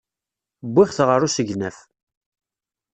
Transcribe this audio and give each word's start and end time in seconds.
Wwiɣ-t 0.69 0.99
ɣer 1.07 1.21
usegnaf. 1.27 1.77